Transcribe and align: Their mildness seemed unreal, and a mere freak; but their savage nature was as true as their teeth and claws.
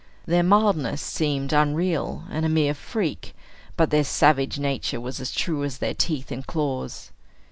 Their 0.25 0.41
mildness 0.41 0.99
seemed 0.99 1.53
unreal, 1.53 2.23
and 2.31 2.43
a 2.43 2.49
mere 2.49 2.73
freak; 2.73 3.35
but 3.77 3.91
their 3.91 4.03
savage 4.03 4.57
nature 4.57 4.99
was 4.99 5.19
as 5.19 5.31
true 5.31 5.63
as 5.63 5.77
their 5.77 5.93
teeth 5.93 6.31
and 6.31 6.43
claws. 6.47 7.11